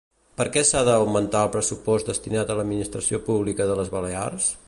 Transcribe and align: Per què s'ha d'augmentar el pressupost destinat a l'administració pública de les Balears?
Per 0.39 0.45
què 0.53 0.61
s'ha 0.67 0.79
d'augmentar 0.87 1.41
el 1.47 1.51
pressupost 1.57 2.09
destinat 2.11 2.55
a 2.55 2.57
l'administració 2.61 3.23
pública 3.31 3.69
de 3.73 3.77
les 3.81 3.95
Balears? 3.99 4.53